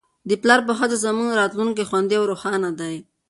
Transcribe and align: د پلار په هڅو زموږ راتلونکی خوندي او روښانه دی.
د 0.29 0.31
پلار 0.41 0.59
په 0.67 0.73
هڅو 0.79 0.97
زموږ 1.05 1.29
راتلونکی 1.41 1.83
خوندي 1.89 2.15
او 2.19 2.23
روښانه 2.31 2.69
دی. 2.79 2.95